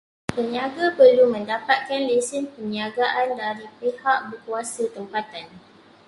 Peniaga 0.35 0.85
perlu 0.97 1.23
mendapatkan 1.35 2.01
lesen 2.09 2.43
peniagaan 2.57 3.27
daripada 3.39 3.67
pihak 3.79 4.17
berkuasa 4.33 4.83
tempatan. 4.95 5.45